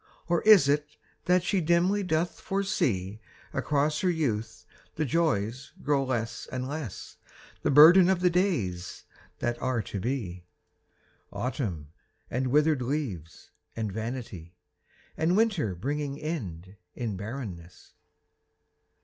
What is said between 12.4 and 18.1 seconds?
withered leaves and vanity, And winter bringing end in barrenness.